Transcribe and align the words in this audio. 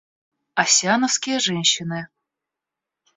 Оссиановские 0.55 1.37
женщины. 1.39 2.09